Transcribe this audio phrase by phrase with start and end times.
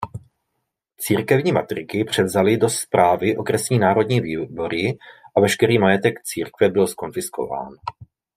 [0.97, 4.97] Církevní matriky převzaly do správy okresní národní výbory
[5.37, 7.73] a veškerý majetek církve byl zkonfiskován.